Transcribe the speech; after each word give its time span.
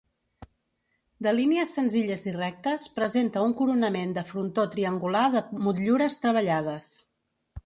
De 1.25 1.33
línies 1.39 1.73
senzilles 1.79 2.23
i 2.31 2.33
rectes, 2.39 2.87
presenta 2.97 3.45
un 3.51 3.55
coronament 3.61 4.17
de 4.19 4.25
frontó 4.33 4.67
triangular 4.77 5.25
de 5.37 5.45
motllures 5.69 6.23
treballades. 6.27 6.95